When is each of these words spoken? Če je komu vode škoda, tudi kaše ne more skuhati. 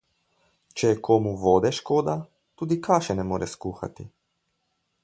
Če 0.79 0.89
je 0.93 0.97
komu 1.07 1.33
vode 1.43 1.71
škoda, 1.81 2.17
tudi 2.63 2.79
kaše 2.89 3.19
ne 3.21 3.31
more 3.35 3.53
skuhati. 3.57 4.09